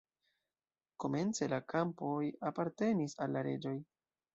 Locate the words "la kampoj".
1.53-2.19